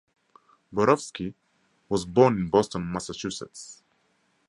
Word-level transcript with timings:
Borofsky 0.73 1.35
was 1.87 2.05
born 2.05 2.35
in 2.39 2.47
Boston, 2.49 2.91
Massachusetts. 2.91 3.83